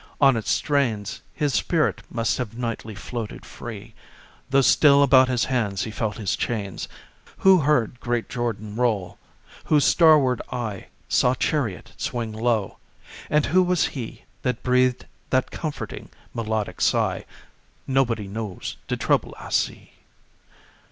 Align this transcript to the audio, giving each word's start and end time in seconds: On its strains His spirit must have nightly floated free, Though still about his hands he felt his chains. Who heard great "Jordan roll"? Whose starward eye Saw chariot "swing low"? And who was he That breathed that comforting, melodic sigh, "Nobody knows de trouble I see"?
On 0.19 0.35
its 0.35 0.49
strains 0.49 1.21
His 1.31 1.53
spirit 1.53 2.01
must 2.09 2.39
have 2.39 2.57
nightly 2.57 2.95
floated 2.95 3.45
free, 3.45 3.93
Though 4.49 4.61
still 4.61 5.03
about 5.03 5.27
his 5.27 5.45
hands 5.45 5.83
he 5.83 5.91
felt 5.91 6.17
his 6.17 6.35
chains. 6.35 6.87
Who 7.37 7.59
heard 7.59 7.99
great 7.99 8.27
"Jordan 8.27 8.75
roll"? 8.77 9.19
Whose 9.65 9.85
starward 9.85 10.41
eye 10.51 10.87
Saw 11.07 11.35
chariot 11.35 11.91
"swing 11.97 12.31
low"? 12.33 12.79
And 13.29 13.45
who 13.45 13.61
was 13.61 13.89
he 13.93 14.23
That 14.41 14.63
breathed 14.63 15.05
that 15.29 15.51
comforting, 15.51 16.09
melodic 16.33 16.81
sigh, 16.81 17.25
"Nobody 17.85 18.27
knows 18.27 18.77
de 18.87 18.97
trouble 18.97 19.35
I 19.39 19.51
see"? 19.51 19.93